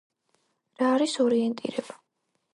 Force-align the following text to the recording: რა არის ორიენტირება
რა 0.79 0.87
არის 0.95 1.13
ორიენტირება 1.27 2.01